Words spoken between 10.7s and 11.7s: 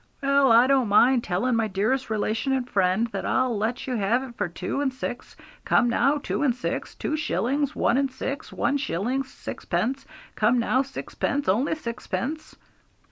sixpence!